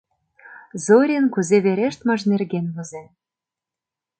Зорин 0.85 1.25
кузе 1.33 1.57
верештмыж 1.65 2.21
нерген 2.31 2.65
возен. 2.75 3.07